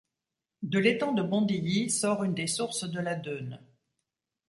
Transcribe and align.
De 0.63 0.79
l’étang 0.79 1.11
de 1.11 1.21
Bondilly 1.21 1.91
sort 1.91 2.23
une 2.23 2.33
des 2.33 2.47
sources 2.47 2.85
de 2.89 2.99
la 2.99 3.13
Dheune. 3.13 3.59